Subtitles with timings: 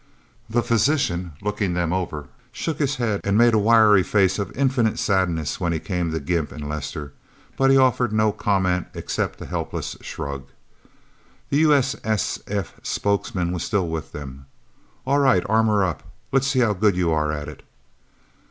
[0.49, 4.97] The physician, looking them over, shook his head and made a wry face of infinite
[4.97, 7.13] sadness, when he came to Gimp and Lester,
[7.55, 10.45] but he offered no comment except a helpless shrug.
[11.51, 12.79] The U.S.S.F.
[12.81, 14.47] spokesman was still with them.
[15.05, 16.01] "All right armor up.
[16.31, 17.61] Let's see how good you are at it."